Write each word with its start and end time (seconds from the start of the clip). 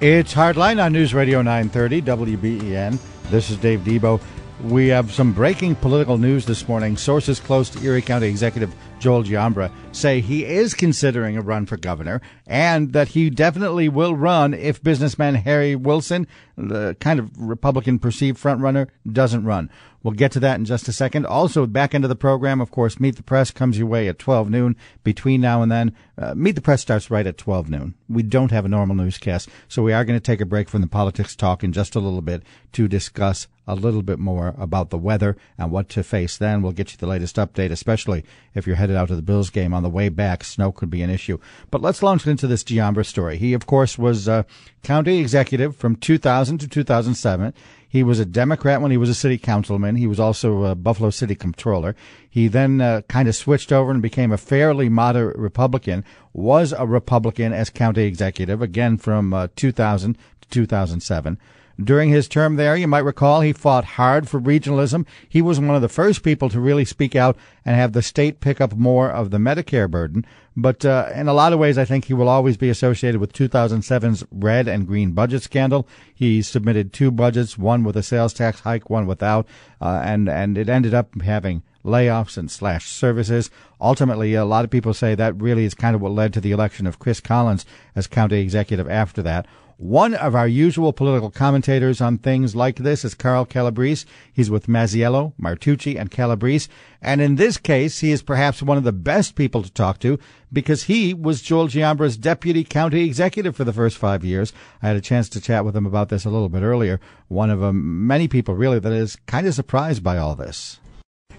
It's 0.00 0.32
Hardline 0.32 0.80
on 0.80 0.92
News 0.92 1.12
Radio 1.12 1.42
930 1.42 2.02
WBEN. 2.02 3.00
This 3.30 3.50
is 3.50 3.56
Dave 3.56 3.80
Debo. 3.80 4.20
We 4.62 4.86
have 4.86 5.12
some 5.12 5.32
breaking 5.32 5.74
political 5.74 6.18
news 6.18 6.46
this 6.46 6.68
morning. 6.68 6.96
Sources 6.96 7.40
close 7.40 7.68
to 7.70 7.84
Erie 7.84 8.00
County 8.00 8.28
Executive 8.28 8.72
Joel 8.98 9.24
Giambra 9.24 9.70
say 9.92 10.20
he 10.20 10.44
is 10.44 10.74
considering 10.74 11.36
a 11.36 11.42
run 11.42 11.66
for 11.66 11.76
governor 11.76 12.20
and 12.46 12.92
that 12.92 13.08
he 13.08 13.30
definitely 13.30 13.88
will 13.88 14.16
run 14.16 14.54
if 14.54 14.82
businessman 14.82 15.34
Harry 15.36 15.76
Wilson, 15.76 16.26
the 16.56 16.96
kind 17.00 17.18
of 17.18 17.30
Republican 17.38 17.98
perceived 17.98 18.38
frontrunner, 18.42 18.88
doesn't 19.10 19.44
run. 19.44 19.70
We'll 20.02 20.14
get 20.14 20.30
to 20.32 20.40
that 20.40 20.58
in 20.58 20.64
just 20.64 20.86
a 20.88 20.92
second. 20.92 21.26
Also, 21.26 21.66
back 21.66 21.92
into 21.92 22.06
the 22.06 22.14
program, 22.14 22.60
of 22.60 22.70
course, 22.70 23.00
Meet 23.00 23.16
the 23.16 23.22
Press 23.22 23.50
comes 23.50 23.78
your 23.78 23.88
way 23.88 24.06
at 24.08 24.18
12 24.18 24.48
noon. 24.48 24.76
Between 25.02 25.40
now 25.40 25.60
and 25.60 25.72
then, 25.72 25.94
uh, 26.16 26.34
Meet 26.34 26.54
the 26.54 26.60
Press 26.60 26.82
starts 26.82 27.10
right 27.10 27.26
at 27.26 27.36
12 27.36 27.68
noon. 27.68 27.94
We 28.08 28.22
don't 28.22 28.52
have 28.52 28.64
a 28.64 28.68
normal 28.68 28.94
newscast, 28.94 29.48
so 29.66 29.82
we 29.82 29.92
are 29.92 30.04
going 30.04 30.18
to 30.18 30.24
take 30.24 30.40
a 30.40 30.46
break 30.46 30.68
from 30.68 30.82
the 30.82 30.86
politics 30.86 31.34
talk 31.34 31.64
in 31.64 31.72
just 31.72 31.96
a 31.96 32.00
little 32.00 32.22
bit 32.22 32.42
to 32.72 32.86
discuss 32.86 33.48
a 33.66 33.74
little 33.74 34.02
bit 34.02 34.18
more 34.18 34.54
about 34.56 34.90
the 34.90 34.96
weather 34.96 35.36
and 35.58 35.70
what 35.70 35.88
to 35.90 36.02
face 36.02 36.38
then. 36.38 36.62
We'll 36.62 36.72
get 36.72 36.92
you 36.92 36.98
the 36.98 37.06
latest 37.06 37.36
update, 37.36 37.70
especially 37.70 38.24
if 38.54 38.66
you're 38.66 38.76
out 38.96 39.08
to 39.08 39.16
the 39.16 39.22
Bills 39.22 39.50
game 39.50 39.74
on 39.74 39.82
the 39.82 39.88
way 39.88 40.08
back. 40.08 40.44
Snow 40.44 40.72
could 40.72 40.90
be 40.90 41.02
an 41.02 41.10
issue. 41.10 41.38
But 41.70 41.82
let's 41.82 42.02
launch 42.02 42.26
into 42.26 42.46
this 42.46 42.64
Giambra 42.64 43.04
story. 43.04 43.38
He, 43.38 43.52
of 43.52 43.66
course, 43.66 43.98
was 43.98 44.28
uh, 44.28 44.44
county 44.82 45.18
executive 45.18 45.76
from 45.76 45.96
2000 45.96 46.58
to 46.58 46.68
2007. 46.68 47.54
He 47.88 48.02
was 48.02 48.20
a 48.20 48.26
Democrat 48.26 48.82
when 48.82 48.90
he 48.90 48.98
was 48.98 49.08
a 49.08 49.14
city 49.14 49.38
councilman. 49.38 49.96
He 49.96 50.06
was 50.06 50.20
also 50.20 50.64
a 50.64 50.74
Buffalo 50.74 51.08
City 51.10 51.34
Comptroller. 51.34 51.96
He 52.28 52.46
then 52.46 52.80
uh, 52.80 53.00
kind 53.08 53.28
of 53.28 53.34
switched 53.34 53.72
over 53.72 53.90
and 53.90 54.02
became 54.02 54.30
a 54.30 54.36
fairly 54.36 54.90
moderate 54.90 55.38
Republican, 55.38 56.04
was 56.34 56.72
a 56.72 56.86
Republican 56.86 57.54
as 57.54 57.70
county 57.70 58.02
executive, 58.02 58.60
again 58.60 58.98
from 58.98 59.32
uh, 59.32 59.48
2000 59.56 60.18
to 60.42 60.48
2007. 60.48 61.38
During 61.82 62.08
his 62.08 62.26
term 62.26 62.56
there, 62.56 62.76
you 62.76 62.88
might 62.88 63.04
recall 63.04 63.40
he 63.40 63.52
fought 63.52 63.84
hard 63.84 64.28
for 64.28 64.40
regionalism. 64.40 65.06
He 65.28 65.40
was 65.40 65.60
one 65.60 65.76
of 65.76 65.82
the 65.82 65.88
first 65.88 66.24
people 66.24 66.48
to 66.48 66.60
really 66.60 66.84
speak 66.84 67.14
out 67.14 67.36
and 67.64 67.76
have 67.76 67.92
the 67.92 68.02
state 68.02 68.40
pick 68.40 68.60
up 68.60 68.74
more 68.74 69.08
of 69.08 69.30
the 69.30 69.38
Medicare 69.38 69.88
burden. 69.88 70.26
But 70.56 70.84
uh, 70.84 71.10
in 71.14 71.28
a 71.28 71.32
lot 71.32 71.52
of 71.52 71.60
ways, 71.60 71.78
I 71.78 71.84
think 71.84 72.06
he 72.06 72.14
will 72.14 72.28
always 72.28 72.56
be 72.56 72.68
associated 72.68 73.20
with 73.20 73.32
2007's 73.32 74.24
red 74.32 74.66
and 74.66 74.88
green 74.88 75.12
budget 75.12 75.44
scandal. 75.44 75.86
He 76.12 76.42
submitted 76.42 76.92
two 76.92 77.12
budgets, 77.12 77.56
one 77.56 77.84
with 77.84 77.96
a 77.96 78.02
sales 78.02 78.34
tax 78.34 78.58
hike, 78.60 78.90
one 78.90 79.06
without, 79.06 79.46
uh, 79.80 80.02
and 80.04 80.28
and 80.28 80.58
it 80.58 80.68
ended 80.68 80.94
up 80.94 81.20
having 81.22 81.62
layoffs 81.84 82.36
and 82.36 82.50
slashed 82.50 82.90
services. 82.92 83.50
Ultimately, 83.80 84.34
a 84.34 84.44
lot 84.44 84.64
of 84.64 84.70
people 84.70 84.94
say 84.94 85.14
that 85.14 85.40
really 85.40 85.64
is 85.64 85.74
kind 85.74 85.94
of 85.94 86.02
what 86.02 86.10
led 86.10 86.32
to 86.32 86.40
the 86.40 86.50
election 86.50 86.88
of 86.88 86.98
Chris 86.98 87.20
Collins 87.20 87.64
as 87.94 88.08
county 88.08 88.40
executive 88.40 88.90
after 88.90 89.22
that. 89.22 89.46
One 89.78 90.14
of 90.14 90.34
our 90.34 90.48
usual 90.48 90.92
political 90.92 91.30
commentators 91.30 92.00
on 92.00 92.18
things 92.18 92.56
like 92.56 92.78
this 92.78 93.04
is 93.04 93.14
Carl 93.14 93.44
Calabrese. 93.44 94.04
He's 94.32 94.50
with 94.50 94.66
Masiello, 94.66 95.34
Martucci, 95.40 95.96
and 95.96 96.10
Calabrese. 96.10 96.68
And 97.00 97.20
in 97.20 97.36
this 97.36 97.58
case, 97.58 98.00
he 98.00 98.10
is 98.10 98.20
perhaps 98.20 98.60
one 98.60 98.76
of 98.76 98.82
the 98.82 98.90
best 98.90 99.36
people 99.36 99.62
to 99.62 99.70
talk 99.70 100.00
to 100.00 100.18
because 100.52 100.82
he 100.82 101.14
was 101.14 101.42
Joel 101.42 101.68
Giambra's 101.68 102.16
deputy 102.16 102.64
county 102.64 103.04
executive 103.04 103.54
for 103.54 103.62
the 103.62 103.72
first 103.72 103.98
five 103.98 104.24
years. 104.24 104.52
I 104.82 104.88
had 104.88 104.96
a 104.96 105.00
chance 105.00 105.28
to 105.28 105.40
chat 105.40 105.64
with 105.64 105.76
him 105.76 105.86
about 105.86 106.08
this 106.08 106.24
a 106.24 106.30
little 106.30 106.48
bit 106.48 106.62
earlier. 106.62 106.98
One 107.28 107.48
of 107.48 107.62
um, 107.62 108.04
many 108.04 108.26
people, 108.26 108.56
really, 108.56 108.80
that 108.80 108.92
is 108.92 109.14
kind 109.26 109.46
of 109.46 109.54
surprised 109.54 110.02
by 110.02 110.18
all 110.18 110.34
this. 110.34 110.80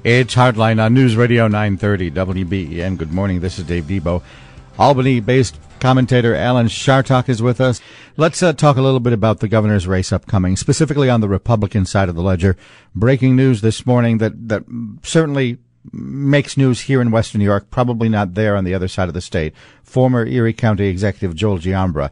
It's 0.06 0.34
Hardline 0.34 0.82
on 0.82 0.94
News 0.94 1.18
Radio 1.18 1.50
930 1.50 2.12
WBEN. 2.12 2.98
Good 2.98 3.12
morning. 3.12 3.42
This 3.42 3.60
is 3.60 3.66
Dave 3.66 3.84
Debo. 3.84 4.22
Albany 4.80 5.20
based 5.20 5.60
commentator 5.82 6.34
Alan 6.34 6.68
Chartock 6.68 7.28
is 7.28 7.42
with 7.42 7.60
us. 7.60 7.82
Let's 8.16 8.42
uh, 8.42 8.54
talk 8.54 8.78
a 8.78 8.82
little 8.82 9.02
bit 9.02 9.12
about 9.12 9.42
the 9.42 9.50
governor's 9.50 9.86
race 9.88 10.14
upcoming, 10.14 10.56
specifically 10.56 11.10
on 11.10 11.20
the 11.20 11.28
Republican 11.28 11.86
side 11.86 12.08
of 12.08 12.16
the 12.16 12.22
ledger. 12.22 12.56
Breaking 12.96 13.36
news 13.36 13.60
this 13.60 13.86
morning 13.86 14.20
that, 14.20 14.48
that 14.48 14.64
certainly 15.04 15.58
makes 15.92 16.56
news 16.56 16.82
here 16.82 17.02
in 17.02 17.12
Western 17.12 17.40
New 17.40 17.46
York, 17.46 17.70
probably 17.70 18.08
not 18.08 18.36
there 18.36 18.56
on 18.56 18.64
the 18.64 18.74
other 18.74 18.88
side 18.88 19.10
of 19.10 19.14
the 19.14 19.22
state. 19.22 19.54
Former 19.84 20.26
Erie 20.26 20.54
County 20.54 20.88
Executive 20.88 21.36
Joel 21.36 21.60
Giambra, 21.60 22.10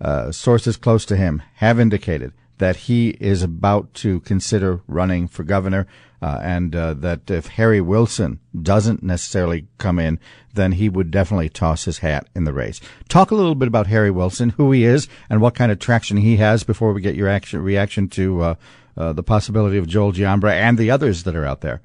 uh, 0.00 0.32
sources 0.32 0.78
close 0.78 1.04
to 1.04 1.16
him 1.16 1.42
have 1.56 1.78
indicated 1.78 2.32
that 2.58 2.76
he 2.76 3.10
is 3.20 3.42
about 3.42 3.92
to 3.94 4.20
consider 4.20 4.80
running 4.86 5.28
for 5.28 5.44
governor, 5.44 5.86
uh, 6.22 6.40
and 6.42 6.74
uh, 6.74 6.94
that 6.94 7.30
if 7.30 7.46
Harry 7.46 7.80
Wilson 7.80 8.40
doesn't 8.60 9.02
necessarily 9.02 9.66
come 9.78 9.98
in, 9.98 10.18
then 10.54 10.72
he 10.72 10.88
would 10.88 11.10
definitely 11.10 11.48
toss 11.48 11.84
his 11.84 11.98
hat 11.98 12.28
in 12.34 12.44
the 12.44 12.52
race. 12.52 12.80
Talk 13.08 13.30
a 13.30 13.34
little 13.34 13.54
bit 13.54 13.68
about 13.68 13.86
Harry 13.88 14.10
Wilson, 14.10 14.50
who 14.50 14.72
he 14.72 14.84
is, 14.84 15.08
and 15.28 15.40
what 15.40 15.54
kind 15.54 15.70
of 15.70 15.78
traction 15.78 16.16
he 16.16 16.36
has 16.36 16.64
before 16.64 16.92
we 16.92 17.00
get 17.00 17.14
your 17.14 17.28
action, 17.28 17.62
reaction 17.62 18.08
to 18.10 18.40
uh, 18.42 18.54
uh 18.96 19.12
the 19.12 19.22
possibility 19.22 19.76
of 19.76 19.86
Joel 19.86 20.12
Giambra 20.12 20.52
and 20.52 20.78
the 20.78 20.90
others 20.90 21.24
that 21.24 21.36
are 21.36 21.44
out 21.44 21.60
there. 21.60 21.82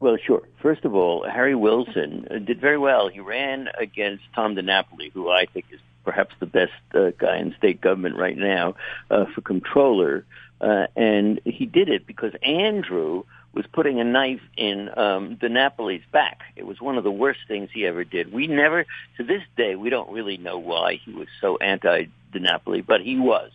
Well, 0.00 0.18
sure. 0.18 0.42
First 0.60 0.84
of 0.84 0.94
all, 0.94 1.26
Harry 1.26 1.54
Wilson 1.54 2.28
uh, 2.30 2.38
did 2.38 2.60
very 2.60 2.76
well. 2.76 3.08
He 3.08 3.20
ran 3.20 3.68
against 3.78 4.22
Tom 4.34 4.54
DiNapoli, 4.54 5.10
who 5.12 5.30
I 5.30 5.46
think 5.46 5.64
is 5.70 5.80
perhaps 6.04 6.34
the 6.40 6.46
best 6.46 6.72
uh, 6.94 7.10
guy 7.18 7.38
in 7.38 7.54
state 7.56 7.80
government 7.80 8.16
right 8.16 8.36
now 8.36 8.74
uh, 9.10 9.24
for 9.34 9.40
comptroller. 9.40 10.24
Uh, 10.60 10.86
and 10.96 11.40
he 11.44 11.66
did 11.66 11.88
it 11.88 12.06
because 12.06 12.32
Andrew 12.42 13.24
was 13.54 13.66
putting 13.72 14.00
a 14.00 14.04
knife 14.04 14.40
in 14.56 14.90
um, 14.98 15.36
DiNapoli's 15.36 16.04
back. 16.12 16.42
It 16.56 16.66
was 16.66 16.80
one 16.80 16.98
of 16.98 17.04
the 17.04 17.10
worst 17.10 17.40
things 17.46 17.70
he 17.72 17.86
ever 17.86 18.04
did. 18.04 18.32
We 18.32 18.46
never, 18.46 18.84
to 19.16 19.24
this 19.24 19.42
day, 19.56 19.76
we 19.76 19.90
don't 19.90 20.10
really 20.10 20.36
know 20.36 20.58
why 20.58 20.96
he 20.96 21.12
was 21.12 21.28
so 21.40 21.56
anti-DiNapoli, 21.58 22.84
but 22.84 23.00
he 23.00 23.18
was. 23.18 23.50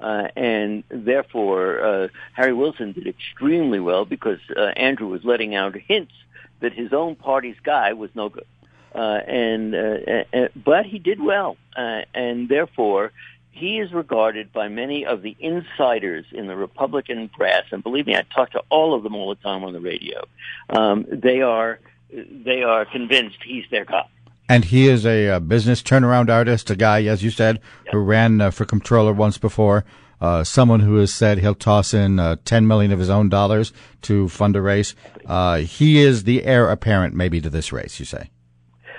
Uh, 0.00 0.28
and 0.36 0.84
therefore, 0.90 1.80
uh, 1.80 2.08
Harry 2.34 2.52
Wilson 2.52 2.92
did 2.92 3.06
extremely 3.06 3.80
well 3.80 4.04
because 4.04 4.38
uh, 4.56 4.60
Andrew 4.76 5.08
was 5.08 5.24
letting 5.24 5.54
out 5.54 5.74
hints 5.74 6.12
that 6.60 6.72
his 6.72 6.92
own 6.92 7.16
party's 7.16 7.56
guy 7.62 7.92
was 7.94 8.10
no 8.14 8.28
good. 8.28 8.46
Uh, 8.94 9.20
and 9.26 9.74
uh, 9.74 10.24
uh, 10.32 10.48
but 10.56 10.86
he 10.86 10.98
did 10.98 11.20
well, 11.20 11.56
uh, 11.76 12.00
and 12.14 12.48
therefore 12.48 13.12
he 13.50 13.78
is 13.78 13.92
regarded 13.92 14.52
by 14.52 14.68
many 14.68 15.04
of 15.04 15.22
the 15.22 15.36
insiders 15.40 16.24
in 16.32 16.46
the 16.46 16.56
Republican 16.56 17.30
brass. 17.36 17.64
And 17.70 17.82
believe 17.82 18.06
me, 18.06 18.16
I 18.16 18.22
talk 18.34 18.52
to 18.52 18.62
all 18.70 18.94
of 18.94 19.02
them 19.02 19.14
all 19.14 19.28
the 19.28 19.42
time 19.42 19.64
on 19.64 19.72
the 19.72 19.80
radio. 19.80 20.24
Um, 20.70 21.06
they 21.10 21.42
are 21.42 21.80
they 22.10 22.62
are 22.62 22.84
convinced 22.86 23.38
he's 23.44 23.64
their 23.70 23.84
guy. 23.84 24.08
And 24.48 24.64
he 24.64 24.88
is 24.88 25.04
a, 25.04 25.26
a 25.26 25.40
business 25.40 25.82
turnaround 25.82 26.30
artist, 26.30 26.70
a 26.70 26.76
guy, 26.76 27.04
as 27.04 27.22
you 27.22 27.30
said, 27.30 27.56
yep. 27.84 27.92
who 27.92 27.98
ran 27.98 28.40
uh, 28.40 28.50
for 28.50 28.64
comptroller 28.64 29.12
once 29.12 29.36
before. 29.36 29.84
Uh, 30.20 30.42
someone 30.42 30.80
who 30.80 30.96
has 30.96 31.12
said 31.12 31.38
he'll 31.38 31.54
toss 31.54 31.92
in 31.92 32.18
uh, 32.18 32.36
10 32.44 32.66
million 32.66 32.90
of 32.90 32.98
his 32.98 33.10
own 33.10 33.28
dollars 33.28 33.72
to 34.02 34.28
fund 34.28 34.56
a 34.56 34.62
race. 34.62 34.94
Uh, 35.26 35.58
he 35.58 35.98
is 35.98 36.24
the 36.24 36.44
heir 36.44 36.70
apparent, 36.70 37.14
maybe, 37.14 37.40
to 37.40 37.50
this 37.50 37.72
race. 37.72 38.00
You 38.00 38.06
say? 38.06 38.30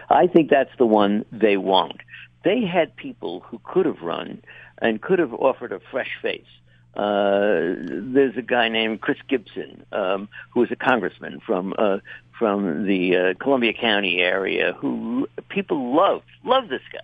I 0.09 0.27
think 0.27 0.49
that's 0.49 0.75
the 0.77 0.85
one 0.85 1.25
they 1.31 1.57
want. 1.57 2.01
They 2.43 2.65
had 2.65 2.95
people 2.95 3.41
who 3.41 3.59
could 3.63 3.85
have 3.85 4.01
run 4.01 4.41
and 4.81 5.01
could 5.01 5.19
have 5.19 5.33
offered 5.33 5.71
a 5.71 5.79
fresh 5.91 6.11
face. 6.21 6.47
Uh, 6.95 7.75
there's 7.79 8.35
a 8.35 8.41
guy 8.41 8.69
named 8.69 9.01
Chris 9.01 9.17
Gibson, 9.27 9.85
um, 9.91 10.27
who 10.51 10.61
was 10.61 10.71
a 10.71 10.75
congressman 10.75 11.39
from 11.45 11.73
uh, 11.77 11.97
from 12.37 12.87
the 12.87 13.15
uh, 13.15 13.33
Columbia 13.39 13.73
County 13.73 14.19
area, 14.19 14.73
who 14.73 15.27
people 15.49 15.95
loved 15.95 16.25
loved 16.43 16.69
this 16.69 16.81
guy. 16.91 16.99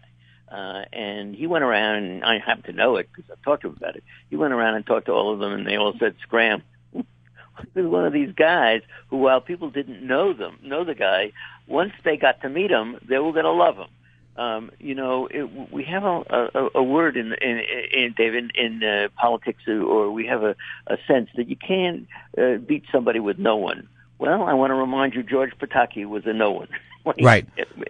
Uh, 0.56 0.86
and 0.94 1.36
he 1.36 1.48
went 1.48 1.64
around, 1.64 2.04
and 2.04 2.24
I 2.24 2.40
happen 2.40 2.64
to 2.64 2.72
know 2.72 2.96
it 2.98 3.10
because 3.14 3.30
I've 3.30 3.42
talked 3.44 3.64
to 3.64 3.70
him 3.70 3.76
about 3.78 3.96
it. 3.96 4.04
He 4.30 4.38
went 4.38 4.54
around 4.54 4.76
and 4.76 4.86
talked 4.86 5.08
to 5.08 5.12
all 5.12 5.34
of 5.34 5.40
them, 5.40 5.54
and 5.54 5.68
they 5.68 5.76
all 5.76 5.94
said, 6.00 6.16
"Scram." 6.22 6.64
was 7.76 7.86
one 7.86 8.06
of 8.06 8.14
these 8.14 8.34
guys 8.34 8.82
who, 9.10 9.18
while 9.18 9.42
people 9.42 9.70
didn't 9.70 10.06
know 10.06 10.34
them, 10.34 10.58
know 10.64 10.84
the 10.84 10.96
guy, 10.96 11.32
once 11.68 11.94
they 12.04 12.18
got 12.18 12.42
to 12.42 12.50
meet 12.50 12.72
him, 12.72 12.98
they 13.08 13.18
were 13.18 13.32
going 13.32 13.46
to 13.46 13.52
love 13.52 13.78
him. 13.78 13.88
Um, 14.38 14.72
you 14.80 14.96
know, 14.96 15.28
it, 15.28 15.72
we 15.72 15.86
have 15.86 16.04
a, 16.04 16.24
a, 16.30 16.70
a 16.76 16.84
word 16.84 17.16
in, 17.16 17.34
in, 17.42 17.62
in 17.94 18.14
David 18.18 18.52
in 18.56 18.84
uh, 18.84 19.08
politics, 19.16 19.64
or 19.68 20.12
we 20.12 20.26
have 20.26 20.44
a, 20.44 20.56
a 20.88 20.98
sense 21.08 21.30
that 21.38 21.48
you 21.48 21.56
can't 21.56 22.08
uh, 22.38 22.58
beat 22.58 22.84
somebody 22.92 23.20
with 23.20 23.40
no 23.40 23.56
one. 23.56 23.88
Well, 24.20 24.44
I 24.44 24.54
want 24.54 24.72
to 24.72 24.76
remind 24.76 25.14
you, 25.14 25.24
George 25.24 25.54
Pataki 25.58 26.06
was 26.06 26.26
a 26.26 26.34
no 26.34 26.52
one. 26.52 26.68
right. 27.22 27.48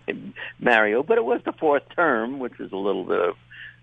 Mario, 0.60 1.02
but 1.02 1.18
it 1.18 1.26
was 1.26 1.42
the 1.46 1.54
fourth 1.54 1.84
term, 1.96 2.38
which 2.38 2.58
was 2.60 2.72
a 2.72 2.78
little 2.78 3.06
bit 3.06 3.20
of 3.20 3.36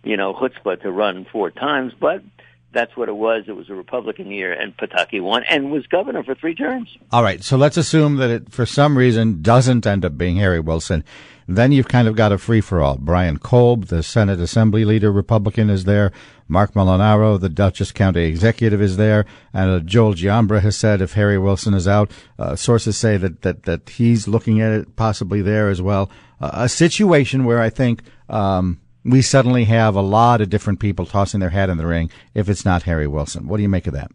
you 0.04 0.16
know, 0.16 0.34
chutzpah 0.34 0.80
to 0.82 0.90
run 0.90 1.26
four 1.30 1.50
times, 1.50 1.92
but 1.98 2.22
that's 2.72 2.96
what 2.96 3.08
it 3.08 3.16
was. 3.16 3.44
It 3.46 3.56
was 3.56 3.70
a 3.70 3.74
Republican 3.74 4.30
year, 4.30 4.52
and 4.52 4.76
Pataki 4.76 5.20
won 5.20 5.44
and 5.48 5.70
was 5.70 5.86
governor 5.86 6.22
for 6.22 6.34
three 6.34 6.54
terms. 6.54 6.96
All 7.10 7.22
right, 7.22 7.42
so 7.42 7.56
let's 7.56 7.76
assume 7.76 8.16
that 8.16 8.30
it, 8.30 8.52
for 8.52 8.66
some 8.66 8.96
reason, 8.96 9.42
doesn't 9.42 9.86
end 9.86 10.04
up 10.04 10.16
being 10.16 10.36
Harry 10.36 10.60
Wilson. 10.60 11.04
Then 11.48 11.72
you've 11.72 11.88
kind 11.88 12.08
of 12.08 12.16
got 12.16 12.32
a 12.32 12.38
free 12.38 12.60
for 12.60 12.80
all. 12.80 12.96
Brian 12.96 13.38
Kolb, 13.38 13.86
the 13.86 14.02
Senate 14.02 14.40
Assembly 14.40 14.84
leader, 14.84 15.12
Republican, 15.12 15.70
is 15.70 15.84
there. 15.84 16.12
Marc 16.48 16.74
Molinaro, 16.74 17.40
the 17.40 17.48
Dutchess 17.48 17.92
County 17.92 18.24
executive, 18.24 18.80
is 18.80 18.96
there. 18.96 19.26
And 19.52 19.70
uh, 19.70 19.80
Joel 19.80 20.14
Giambra 20.14 20.60
has 20.60 20.76
said 20.76 21.00
if 21.00 21.14
Harry 21.14 21.38
Wilson 21.38 21.74
is 21.74 21.88
out, 21.88 22.10
uh, 22.38 22.56
sources 22.56 22.96
say 22.96 23.16
that, 23.16 23.42
that, 23.42 23.64
that 23.64 23.88
he's 23.88 24.28
looking 24.28 24.60
at 24.60 24.72
it 24.72 24.96
possibly 24.96 25.42
there 25.42 25.68
as 25.68 25.82
well. 25.82 26.10
Uh, 26.40 26.50
a 26.52 26.68
situation 26.68 27.44
where 27.44 27.60
I 27.60 27.70
think 27.70 28.02
um, 28.28 28.80
we 29.04 29.22
suddenly 29.22 29.64
have 29.64 29.94
a 29.96 30.00
lot 30.00 30.40
of 30.40 30.50
different 30.50 30.80
people 30.80 31.06
tossing 31.06 31.40
their 31.40 31.50
hat 31.50 31.70
in 31.70 31.76
the 31.76 31.86
ring 31.86 32.10
if 32.34 32.48
it's 32.48 32.64
not 32.64 32.84
Harry 32.84 33.06
Wilson. 33.06 33.48
What 33.48 33.56
do 33.56 33.62
you 33.62 33.68
make 33.68 33.86
of 33.86 33.94
that? 33.94 34.10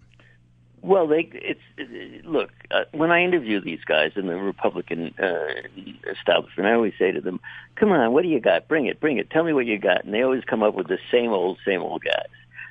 Well, 0.81 1.07
they 1.07 1.29
it's 1.33 1.59
it, 1.77 2.25
look 2.25 2.51
uh, 2.71 2.83
when 2.93 3.11
I 3.11 3.23
interview 3.23 3.59
these 3.59 3.83
guys 3.85 4.11
in 4.15 4.27
the 4.27 4.35
Republican 4.35 5.13
uh, 5.21 6.09
establishment, 6.09 6.67
I 6.67 6.73
always 6.73 6.93
say 6.97 7.11
to 7.11 7.19
them, 7.19 7.41
"Come 7.75 7.91
on, 7.91 8.13
what 8.13 8.21
do 8.21 8.29
you 8.29 8.39
got? 8.39 8.67
Bring 8.69 8.85
it, 8.85 8.99
bring 8.99 9.17
it. 9.17 9.29
Tell 9.29 9.43
me 9.43 9.53
what 9.53 9.65
you 9.65 9.79
got." 9.79 10.05
And 10.05 10.13
they 10.13 10.21
always 10.21 10.45
come 10.45 10.63
up 10.63 10.75
with 10.75 10.87
the 10.87 10.99
same 11.11 11.31
old, 11.31 11.57
same 11.65 11.81
old 11.81 12.03
guys. 12.03 12.27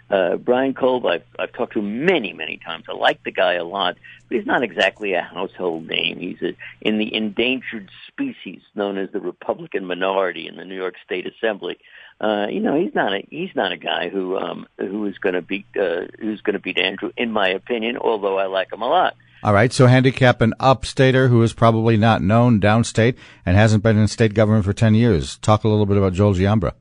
Uh, 0.09 0.37
Brian 0.37 0.73
Kolb, 0.73 1.05
I've, 1.05 1.25
I've 1.39 1.53
talked 1.53 1.73
to 1.73 1.83
many, 1.83 2.33
many 2.33 2.59
times. 2.59 2.85
I 2.89 2.93
like 2.93 3.23
the 3.25 3.33
guy 3.33 3.55
a 3.55 3.65
lot, 3.65 3.97
but 4.29 4.37
he's 4.37 4.47
not 4.47 4.63
exactly 4.63 5.15
a 5.15 5.23
household 5.23 5.89
name. 5.89 6.19
He's 6.19 6.41
a, 6.43 6.57
in 6.81 6.99
the 6.99 7.13
endangered 7.13 7.91
species 8.07 8.61
known 8.75 8.99
as 8.99 9.11
the 9.11 9.21
Republican 9.21 9.85
minority 9.85 10.47
in 10.47 10.57
the 10.57 10.65
New 10.65 10.77
York 10.77 10.95
State 11.05 11.27
Assembly 11.27 11.79
uh, 12.21 12.47
you 12.49 12.61
know, 12.61 12.81
he's 12.81 12.95
not 12.95 13.13
a 13.13 13.27
he's 13.29 13.55
not 13.55 13.73
a 13.73 13.77
guy 13.77 14.09
who 14.09 14.39
um, 14.39 14.67
who 14.79 15.05
is 15.07 15.19
going 15.19 15.35
to 15.35 15.43
beat 15.43 15.67
uh, 15.79 16.07
who's 16.19 16.41
going 16.41 16.55
to 16.55 16.59
beat 16.59 16.79
Andrew, 16.79 17.13
in 17.17 17.31
my 17.31 17.49
opinion. 17.49 17.99
Although 17.99 18.39
I 18.39 18.47
like 18.47 18.73
him 18.73 18.81
a 18.81 18.89
lot. 18.89 19.15
All 19.43 19.53
right, 19.53 19.71
so 19.73 19.87
handicap 19.87 20.41
an 20.41 20.55
upstater 20.59 21.29
who 21.29 21.43
is 21.43 21.53
probably 21.53 21.97
not 21.99 22.23
known 22.23 22.59
downstate 22.59 23.17
and 23.45 23.55
hasn't 23.55 23.83
been 23.83 23.99
in 23.99 24.09
state 24.09 24.33
government 24.33 24.65
for 24.65 24.73
ten 24.73 24.95
years. 24.95 25.37
Talk 25.39 25.65
a 25.65 25.69
little 25.69 25.85
bit 25.85 25.99
about 25.99 26.15
Joel 26.15 26.33
Giambra. 26.33 26.73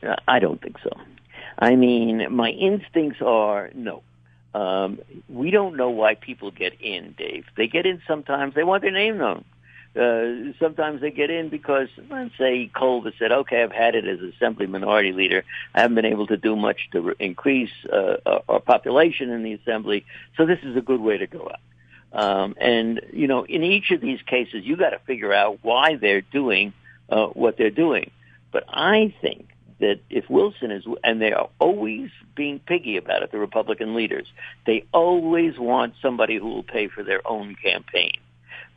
Uh, 0.00 0.14
I 0.28 0.38
don't 0.38 0.62
think 0.62 0.76
so. 0.82 0.90
I 1.60 1.76
mean, 1.76 2.26
my 2.34 2.50
instincts 2.50 3.20
are 3.20 3.70
no. 3.74 4.02
Um, 4.54 5.00
we 5.28 5.50
don't 5.50 5.76
know 5.76 5.90
why 5.90 6.14
people 6.14 6.50
get 6.50 6.80
in, 6.80 7.14
Dave. 7.16 7.44
They 7.56 7.68
get 7.68 7.86
in 7.86 8.02
sometimes. 8.08 8.54
They 8.54 8.64
want 8.64 8.82
their 8.82 8.90
name 8.90 9.18
known 9.18 9.44
uh, 9.96 10.52
sometimes 10.60 11.00
they 11.00 11.10
get 11.10 11.30
in 11.30 11.48
because, 11.48 11.88
let's 12.10 12.36
say, 12.38 12.70
Kolb 12.72 13.06
said, 13.18 13.32
"Okay, 13.32 13.62
I've 13.62 13.72
had 13.72 13.96
it 13.96 14.06
as 14.06 14.20
Assembly 14.20 14.66
Minority 14.66 15.12
Leader. 15.12 15.44
I 15.74 15.80
haven't 15.80 15.96
been 15.96 16.04
able 16.04 16.28
to 16.28 16.36
do 16.36 16.54
much 16.54 16.88
to 16.92 17.00
re- 17.00 17.14
increase 17.18 17.72
uh, 17.92 18.38
our 18.48 18.60
population 18.60 19.30
in 19.30 19.42
the 19.42 19.54
Assembly, 19.54 20.04
so 20.36 20.46
this 20.46 20.60
is 20.62 20.76
a 20.76 20.80
good 20.80 21.00
way 21.00 21.18
to 21.18 21.26
go 21.26 21.50
out." 21.50 21.60
Um, 22.12 22.54
and 22.60 23.00
you 23.12 23.26
know, 23.26 23.44
in 23.44 23.64
each 23.64 23.90
of 23.90 24.00
these 24.00 24.22
cases, 24.22 24.64
you 24.64 24.76
got 24.76 24.90
to 24.90 25.00
figure 25.00 25.32
out 25.32 25.58
why 25.62 25.96
they're 25.96 26.20
doing 26.20 26.72
uh, 27.08 27.26
what 27.26 27.56
they're 27.56 27.70
doing. 27.70 28.12
But 28.52 28.64
I 28.68 29.12
think 29.20 29.48
that 29.80 30.00
if 30.10 30.28
Wilson 30.28 30.70
is, 30.70 30.84
and 31.02 31.20
they 31.20 31.32
are 31.32 31.48
always 31.58 32.10
being 32.34 32.60
piggy 32.60 32.96
about 32.96 33.22
it, 33.22 33.32
the 33.32 33.38
Republican 33.38 33.94
leaders, 33.94 34.26
they 34.66 34.84
always 34.92 35.58
want 35.58 35.94
somebody 36.00 36.36
who 36.36 36.48
will 36.48 36.62
pay 36.62 36.88
for 36.88 37.02
their 37.02 37.26
own 37.26 37.56
campaign. 37.56 38.12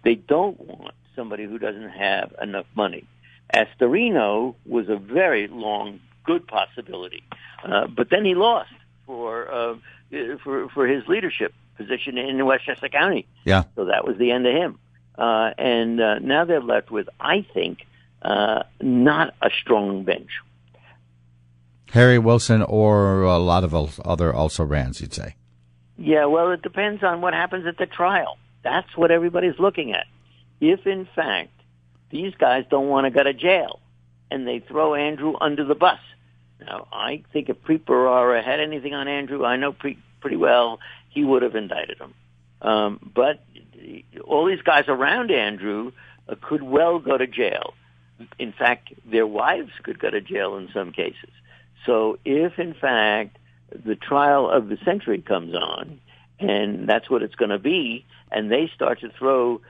They 0.04 0.16
don't 0.16 0.60
want 0.60 0.96
somebody 1.16 1.46
who 1.46 1.60
doesn't 1.60 1.90
have 1.90 2.34
enough 2.42 2.66
money. 2.76 3.06
Astorino 3.54 4.56
was 4.66 4.90
a 4.90 4.96
very 4.96 5.48
long, 5.48 6.00
good 6.26 6.48
possibility, 6.48 7.24
uh, 7.64 7.88
but 7.88 8.10
then 8.10 8.26
he 8.26 8.34
lost 8.34 8.72
for 9.06 9.52
uh, 9.52 9.76
for 10.44 10.70
for 10.70 10.88
his 10.88 11.08
leadership 11.08 11.54
position 11.78 12.18
in 12.18 12.44
Westchester 12.46 12.90
County. 12.90 13.28
Yeah. 13.46 13.64
So 13.76 13.86
that 13.86 14.06
was 14.08 14.18
the 14.18 14.32
end 14.32 14.48
of 14.48 14.54
him. 14.54 14.80
Uh, 15.18 15.52
and 15.58 16.02
uh, 16.02 16.20
now 16.20 16.46
they're 16.46 16.62
left 16.62 16.90
with, 16.90 17.08
I 17.20 17.46
think, 17.54 17.86
uh, 18.22 18.64
not 18.82 19.36
a 19.42 19.50
strong 19.62 20.04
bench. 20.04 20.30
Harry 21.94 22.18
Wilson 22.18 22.64
or 22.64 23.22
a 23.22 23.38
lot 23.38 23.64
of 23.64 24.00
other 24.04 24.34
also 24.34 24.64
rans, 24.64 25.00
you'd 25.00 25.14
say. 25.14 25.36
Yeah, 25.96 26.26
well, 26.26 26.50
it 26.50 26.64
depends 26.64 27.04
on 27.04 27.22
what 27.22 27.34
happens 27.36 27.68
at 27.68 27.78
the 27.78 27.86
trial. 27.86 28.40
That's 28.64 28.98
what 28.98 29.12
everybody's 29.12 29.60
looking 29.60 29.94
at 29.94 30.08
if 30.60 30.88
in 30.88 31.08
fact 31.16 31.52
these 32.10 32.34
guys 32.36 32.64
don't 32.70 32.88
want 32.88 33.06
to 33.06 33.12
go 33.12 33.22
to 33.22 33.34
jail 33.34 33.80
and 34.32 34.48
they 34.48 34.60
throw 34.60 34.96
Andrew 34.96 35.34
under 35.40 35.64
the 35.66 35.76
bus. 35.76 36.00
Now, 36.60 36.88
I 36.92 37.24
think 37.32 37.50
if 37.50 37.62
Preet 37.62 37.84
Bharara 37.84 38.44
had 38.44 38.60
anything 38.60 38.94
on 38.96 39.08
Andrew, 39.08 39.46
I 39.46 39.58
know 39.58 39.74
Preet 39.74 39.98
pretty 40.22 40.38
well, 40.38 40.80
he 41.10 41.24
would 41.24 41.44
have 41.44 41.56
indicted 41.56 42.00
him. 42.00 42.14
Um, 42.62 43.12
but 43.14 43.44
all 44.26 44.48
these 44.48 44.62
guys 44.62 44.86
around 44.88 45.30
Andrew 45.30 45.92
uh, 46.28 46.36
could 46.42 46.64
well 46.64 46.98
go 46.98 47.18
to 47.18 47.28
jail. 47.28 47.74
In 48.40 48.54
fact, 48.54 48.94
their 49.06 49.28
wives 49.28 49.72
could 49.84 50.00
go 50.00 50.10
to 50.10 50.22
jail 50.22 50.56
in 50.56 50.70
some 50.74 50.92
cases. 50.92 51.30
So 51.86 52.20
if 52.26 52.60
in 52.60 52.74
fact 52.74 53.38
the 53.86 53.96
trial 53.96 54.50
of 54.50 54.70
the 54.70 54.78
century 54.86 55.22
comes 55.22 55.54
on, 55.56 56.00
and 56.40 56.88
that's 56.88 57.10
what 57.10 57.24
it's 57.24 57.36
going 57.36 57.52
to 57.52 57.60
be, 57.60 58.06
and 58.32 58.52
they 58.52 58.70
start 58.76 59.02
to 59.02 59.10
throw 59.10 59.62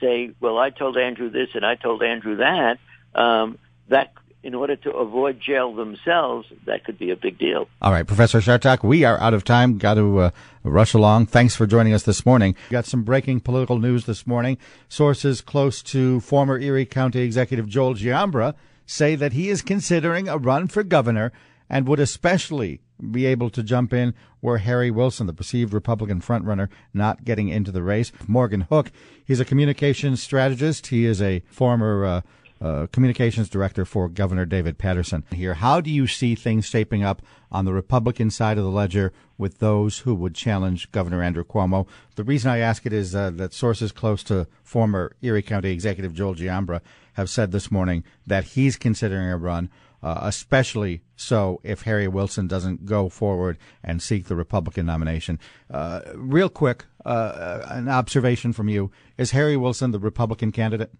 say, 0.00 0.30
well, 0.40 0.58
I 0.58 0.70
told 0.70 0.96
Andrew 0.96 1.30
this 1.30 1.48
and 1.54 1.64
I 1.64 1.74
told 1.74 2.02
Andrew 2.02 2.36
that, 2.36 2.78
um, 3.14 3.58
that 3.88 4.12
in 4.42 4.54
order 4.54 4.74
to 4.74 4.90
avoid 4.90 5.40
jail 5.40 5.74
themselves, 5.74 6.48
that 6.66 6.84
could 6.84 6.98
be 6.98 7.10
a 7.10 7.16
big 7.16 7.38
deal. 7.38 7.68
All 7.80 7.92
right, 7.92 8.06
Professor 8.06 8.40
Chartock, 8.40 8.82
we 8.82 9.04
are 9.04 9.18
out 9.20 9.34
of 9.34 9.44
time. 9.44 9.78
Got 9.78 9.94
to 9.94 10.18
uh, 10.18 10.30
rush 10.64 10.94
along. 10.94 11.26
Thanks 11.26 11.54
for 11.54 11.66
joining 11.66 11.92
us 11.92 12.02
this 12.02 12.26
morning. 12.26 12.56
Got 12.70 12.86
some 12.86 13.04
breaking 13.04 13.40
political 13.40 13.78
news 13.78 14.06
this 14.06 14.26
morning. 14.26 14.58
Sources 14.88 15.40
close 15.40 15.82
to 15.84 16.20
former 16.20 16.58
Erie 16.58 16.86
County 16.86 17.20
Executive 17.20 17.68
Joel 17.68 17.94
Giambra 17.94 18.54
say 18.86 19.14
that 19.14 19.32
he 19.32 19.48
is 19.48 19.62
considering 19.62 20.28
a 20.28 20.38
run 20.38 20.68
for 20.68 20.82
governor 20.82 21.32
and 21.68 21.88
would 21.88 22.00
especially 22.00 22.80
be 23.10 23.26
able 23.26 23.50
to 23.50 23.62
jump 23.62 23.92
in 23.92 24.14
were 24.40 24.58
Harry 24.58 24.90
Wilson, 24.90 25.26
the 25.26 25.32
perceived 25.32 25.72
Republican 25.72 26.20
frontrunner, 26.20 26.68
not 26.92 27.24
getting 27.24 27.48
into 27.48 27.72
the 27.72 27.82
race. 27.82 28.12
Morgan 28.28 28.62
Hook, 28.62 28.92
he's 29.24 29.40
a 29.40 29.44
communications 29.44 30.22
strategist. 30.22 30.88
He 30.88 31.04
is 31.06 31.20
a 31.20 31.40
former 31.48 32.04
uh, 32.04 32.20
uh, 32.62 32.86
communications 32.92 33.48
director 33.48 33.84
for 33.84 34.08
Governor 34.08 34.46
David 34.46 34.78
Paterson. 34.78 35.24
Here, 35.32 35.54
how 35.54 35.80
do 35.80 35.90
you 35.90 36.06
see 36.06 36.34
things 36.34 36.64
shaping 36.66 37.02
up 37.02 37.20
on 37.50 37.64
the 37.64 37.72
Republican 37.72 38.30
side 38.30 38.56
of 38.56 38.64
the 38.64 38.70
ledger 38.70 39.12
with 39.36 39.58
those 39.58 40.00
who 40.00 40.14
would 40.14 40.34
challenge 40.34 40.90
Governor 40.92 41.22
Andrew 41.22 41.44
Cuomo? 41.44 41.86
The 42.14 42.24
reason 42.24 42.50
I 42.50 42.58
ask 42.58 42.86
it 42.86 42.92
is 42.92 43.14
uh, 43.14 43.30
that 43.30 43.52
sources 43.52 43.90
close 43.90 44.22
to 44.24 44.46
former 44.62 45.16
Erie 45.22 45.42
County 45.42 45.72
Executive 45.72 46.14
Joel 46.14 46.36
Giambra 46.36 46.80
have 47.14 47.28
said 47.28 47.50
this 47.50 47.70
morning 47.70 48.04
that 48.26 48.44
he's 48.44 48.76
considering 48.76 49.28
a 49.28 49.36
run 49.36 49.68
uh, 50.02 50.18
especially 50.22 51.02
so 51.14 51.60
if 51.62 51.82
Harry 51.82 52.08
Wilson 52.08 52.48
doesn't 52.48 52.86
go 52.86 53.08
forward 53.08 53.56
and 53.84 54.02
seek 54.02 54.26
the 54.26 54.34
Republican 54.34 54.84
nomination. 54.86 55.38
Uh, 55.70 56.00
real 56.14 56.48
quick, 56.48 56.86
uh, 57.04 57.60
an 57.68 57.88
observation 57.88 58.52
from 58.52 58.68
you: 58.68 58.90
Is 59.16 59.30
Harry 59.30 59.56
Wilson 59.56 59.92
the 59.92 60.00
Republican 60.00 60.50
candidate? 60.50 60.90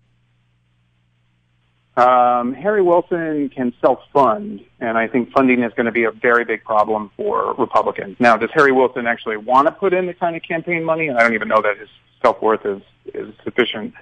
Um, 1.95 2.55
Harry 2.55 2.81
Wilson 2.81 3.51
can 3.51 3.75
self-fund, 3.81 4.65
and 4.81 4.97
I 4.97 5.09
think 5.09 5.31
funding 5.33 5.63
is 5.63 5.73
going 5.75 5.87
to 5.87 5.93
be 5.93 6.05
a 6.05 6.11
very 6.11 6.45
big 6.45 6.65
problem 6.65 7.11
for 7.17 7.53
Republicans. 7.55 8.17
Now, 8.19 8.39
does 8.39 8.51
Harry 8.55 8.73
Wilson 8.73 9.07
actually 9.07 9.37
want 9.37 9.69
to 9.69 9.73
put 9.73 9.93
in 9.93 10.07
the 10.07 10.15
kind 10.15 10.35
of 10.35 10.43
campaign 10.43 10.85
money? 10.85 11.11
I 11.11 11.19
don't 11.21 11.35
even 11.35 11.49
know 11.49 11.61
that 11.61 11.79
his 11.79 11.91
self-worth 12.23 12.65
is, 12.65 12.83
is 13.13 13.35
sufficient 13.45 13.93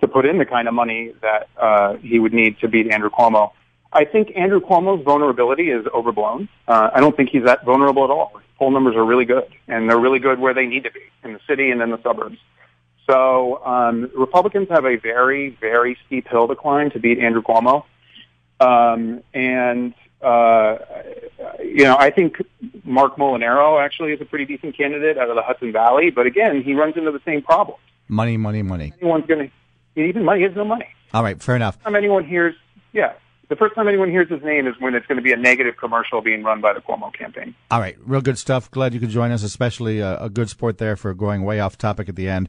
to 0.00 0.08
put 0.08 0.26
in 0.26 0.38
the 0.38 0.46
kind 0.46 0.66
of 0.66 0.74
money 0.74 1.12
that 1.22 1.48
uh, 1.56 1.96
he 1.96 2.18
would 2.18 2.32
need 2.32 2.58
to 2.60 2.68
beat 2.68 2.90
Andrew 2.90 3.10
Cuomo. 3.10 3.52
I 3.92 4.04
think 4.04 4.32
Andrew 4.36 4.60
Cuomo's 4.60 5.04
vulnerability 5.04 5.70
is 5.70 5.86
overblown. 5.94 6.48
Uh, 6.66 6.90
I 6.92 7.00
don't 7.00 7.16
think 7.16 7.30
he's 7.30 7.44
that 7.44 7.64
vulnerable 7.64 8.04
at 8.04 8.10
all. 8.10 8.40
Poll 8.58 8.70
numbers 8.72 8.96
are 8.96 9.04
really 9.04 9.24
good, 9.24 9.48
and 9.68 9.88
they're 9.88 9.98
really 9.98 10.18
good 10.18 10.38
where 10.38 10.54
they 10.54 10.66
need 10.66 10.84
to 10.84 10.90
be 10.90 11.00
in 11.24 11.32
the 11.32 11.40
city 11.48 11.70
and 11.70 11.80
in 11.80 11.90
the 11.90 12.02
suburbs. 12.02 12.38
So 13.10 13.64
um, 13.64 14.10
Republicans 14.16 14.68
have 14.70 14.84
a 14.84 14.96
very, 14.96 15.56
very 15.60 15.98
steep 16.06 16.28
hill 16.28 16.46
to 16.46 16.54
climb 16.54 16.90
to 16.92 17.00
beat 17.00 17.18
Andrew 17.18 17.42
Cuomo, 17.42 17.84
um, 18.60 19.22
and 19.34 19.94
uh, 20.22 20.76
you 21.58 21.84
know 21.84 21.96
I 21.98 22.10
think 22.10 22.36
Marc 22.84 23.16
Molinaro 23.16 23.84
actually 23.84 24.12
is 24.12 24.20
a 24.20 24.24
pretty 24.24 24.44
decent 24.44 24.76
candidate 24.76 25.18
out 25.18 25.28
of 25.28 25.34
the 25.34 25.42
Hudson 25.42 25.72
Valley, 25.72 26.10
but 26.10 26.26
again 26.26 26.62
he 26.62 26.74
runs 26.74 26.96
into 26.96 27.10
the 27.10 27.20
same 27.24 27.42
problem. 27.42 27.78
Money, 28.06 28.36
money, 28.36 28.62
money. 28.62 28.92
Anyone's 29.00 29.26
going 29.26 29.50
to 29.96 30.00
even 30.00 30.24
money. 30.24 30.42
Has 30.42 30.54
no 30.54 30.64
money. 30.64 30.86
All 31.12 31.22
right, 31.22 31.42
fair 31.42 31.56
enough. 31.56 31.82
Time 31.82 31.96
anyone 31.96 32.24
hears, 32.24 32.54
yeah, 32.92 33.14
the 33.48 33.56
first 33.56 33.74
time 33.74 33.88
anyone 33.88 34.10
hears 34.10 34.28
his 34.30 34.42
name 34.42 34.68
is 34.68 34.74
when 34.78 34.94
it's 34.94 35.06
going 35.06 35.16
to 35.16 35.22
be 35.22 35.32
a 35.32 35.36
negative 35.36 35.76
commercial 35.76 36.20
being 36.20 36.44
run 36.44 36.60
by 36.60 36.72
the 36.72 36.80
Cuomo 36.80 37.12
campaign. 37.12 37.54
All 37.72 37.80
right, 37.80 37.96
real 38.04 38.20
good 38.20 38.38
stuff. 38.38 38.70
Glad 38.70 38.94
you 38.94 39.00
could 39.00 39.10
join 39.10 39.32
us, 39.32 39.42
especially 39.42 39.98
a, 39.98 40.16
a 40.22 40.30
good 40.30 40.48
sport 40.48 40.78
there 40.78 40.94
for 40.96 41.12
going 41.14 41.42
way 41.42 41.58
off 41.58 41.76
topic 41.76 42.08
at 42.08 42.14
the 42.14 42.28
end. 42.28 42.48